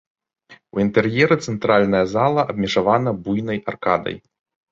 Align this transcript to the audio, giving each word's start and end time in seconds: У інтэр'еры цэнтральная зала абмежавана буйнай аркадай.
У 0.75 0.79
інтэр'еры 0.83 1.35
цэнтральная 1.49 2.01
зала 2.15 2.41
абмежавана 2.53 3.09
буйнай 3.27 3.59
аркадай. 3.73 4.15